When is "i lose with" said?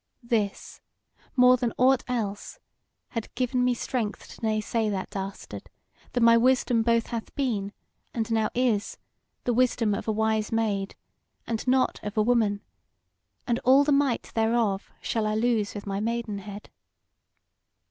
15.27-15.85